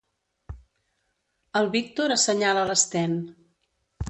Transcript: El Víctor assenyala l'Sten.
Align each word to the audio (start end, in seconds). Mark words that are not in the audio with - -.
El 1.61 1.69
Víctor 1.77 2.15
assenyala 2.17 2.65
l'Sten. 2.71 3.15